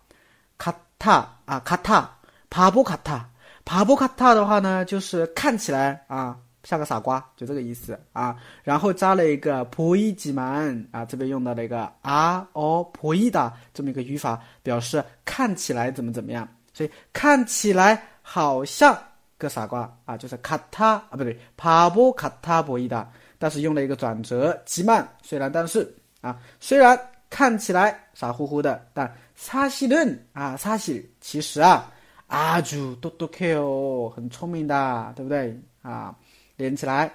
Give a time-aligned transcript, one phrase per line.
[0.62, 2.09] 卡塔啊，卡塔，
[2.48, 3.29] 帕布卡塔，
[3.65, 8.37] 帕布卡塔的话呢，就是看起来啊像个傻瓜，就这个意思啊。
[8.63, 16.49] 然后加了一个普伊吉曼啊，这边用到了一个啊哦普伊的这么一个语法，表示看起来怎么怎么样。
[16.73, 18.96] 所以看起来好像
[19.38, 26.96] 个傻瓜啊，就是卡塔啊，不对，帕布卡塔普伊的，但是用了一个转折吉曼，虽然但是啊，虽然
[27.32, 29.13] 看起来傻乎乎的，但。
[29.38, 31.93] 사실은啊，사실其实啊，
[32.27, 36.18] 아주똑똑해 요， 很聪明的，对不对啊？
[36.55, 37.13] 连起来，